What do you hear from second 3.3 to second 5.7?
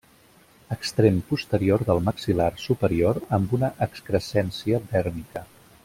amb una excrescència dèrmica.